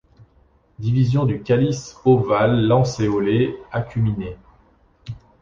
Divisions 0.79 1.27
du 1.27 1.43
calice 1.43 1.95
ovales-lancéolées, 2.05 3.55
acuminées. 3.71 4.35